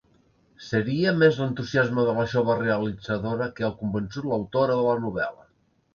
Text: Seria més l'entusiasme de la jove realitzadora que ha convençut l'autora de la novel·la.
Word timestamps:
Seria 0.67 1.11
més 1.23 1.37
l'entusiasme 1.41 2.05
de 2.09 2.15
la 2.19 2.25
jove 2.33 2.57
realitzadora 2.63 3.49
que 3.61 3.67
ha 3.69 3.73
convençut 3.83 4.29
l'autora 4.31 4.79
de 4.81 4.85
la 4.89 5.01
novel·la. 5.05 5.51